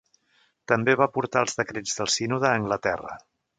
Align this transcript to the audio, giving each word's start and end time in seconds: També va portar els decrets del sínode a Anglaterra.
També 0.71 0.95
va 1.01 1.07
portar 1.17 1.45
els 1.47 1.59
decrets 1.61 1.95
del 2.01 2.11
sínode 2.17 2.51
a 2.53 2.57
Anglaterra. 2.63 3.15